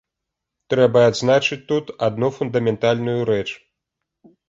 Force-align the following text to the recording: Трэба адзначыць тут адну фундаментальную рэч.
Трэба 0.73 1.03
адзначыць 1.09 1.59
тут 1.73 1.85
адну 2.09 2.33
фундаментальную 2.41 3.21
рэч. 3.35 3.49